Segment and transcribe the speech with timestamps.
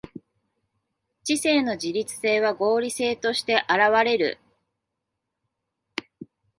[1.23, 4.39] 知性の自律性は合理性として現われる。